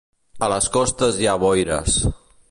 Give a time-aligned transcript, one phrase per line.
[0.47, 1.99] A les costes hi ha boires.